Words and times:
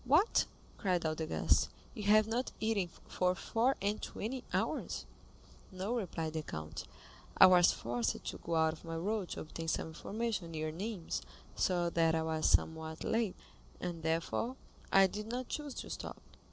"What," 0.03 0.47
cried 0.79 1.05
all 1.05 1.13
the 1.13 1.27
guests, 1.27 1.69
"you 1.93 2.01
have 2.05 2.25
not 2.25 2.51
eaten 2.59 2.89
for 3.07 3.35
four 3.35 3.75
and 3.83 4.01
twenty 4.01 4.43
hours?" 4.51 5.05
"No," 5.71 5.93
replied 5.95 6.33
the 6.33 6.41
count; 6.41 6.85
"I 7.37 7.45
was 7.45 7.71
forced 7.71 8.25
to 8.25 8.37
go 8.39 8.55
out 8.55 8.73
of 8.73 8.83
my 8.83 8.95
road 8.95 9.29
to 9.29 9.41
obtain 9.41 9.67
some 9.67 9.89
information 9.89 10.49
near 10.53 10.71
Nîmes, 10.71 11.21
so 11.55 11.91
that 11.91 12.15
I 12.15 12.23
was 12.23 12.49
somewhat 12.49 13.03
late, 13.03 13.35
and 13.79 14.01
therefore 14.01 14.55
I 14.91 15.05
did 15.05 15.27
not 15.27 15.49
choose 15.49 15.75
to 15.75 15.89
stop." 15.91 16.19